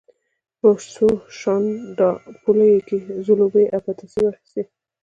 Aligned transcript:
په 0.59 0.69
څو 0.93 1.07
شانداپولیو 1.39 2.81
یې 2.91 2.97
زلوبۍ 3.25 3.65
او 3.73 3.79
پتاسې 3.85 4.19
واخیستې. 4.21 4.63